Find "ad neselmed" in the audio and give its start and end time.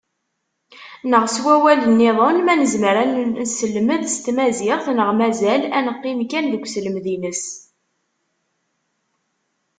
3.03-4.01